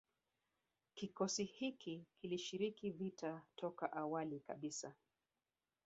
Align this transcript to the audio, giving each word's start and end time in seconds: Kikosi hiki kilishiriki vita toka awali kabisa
Kikosi 0.93 1.43
hiki 1.43 2.05
kilishiriki 2.17 2.89
vita 2.91 3.41
toka 3.55 3.91
awali 3.93 4.39
kabisa 4.39 4.93